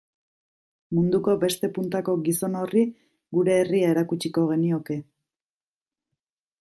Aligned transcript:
Munduko 0.97 1.35
beste 1.43 1.69
puntako 1.75 2.15
gizon 2.29 2.57
horri 2.61 2.83
gure 3.39 3.59
herria 3.59 3.93
erakutsiko 3.97 4.47
genioke. 4.55 4.99